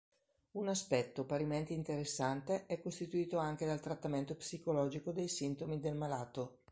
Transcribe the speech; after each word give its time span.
Un 0.53 0.67
aspetto 0.67 1.25
parimenti 1.27 1.75
interessante 1.75 2.65
è 2.65 2.81
costituito 2.81 3.37
anche 3.37 3.67
dal 3.67 3.79
trattamento 3.81 4.33
psicologico 4.33 5.11
dei 5.11 5.27
sintomi 5.27 5.79
del 5.79 5.93
malato. 5.93 6.61